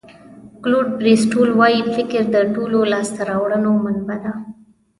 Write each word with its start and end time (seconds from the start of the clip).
کلوډ 0.63 0.87
بریسټول 0.99 1.49
وایي 1.59 1.81
فکر 1.95 2.21
د 2.29 2.35
ټولو 2.55 2.77
لاسته 2.91 3.21
راوړنو 3.29 3.71
منبع 3.83 4.17
ده. 4.23 4.33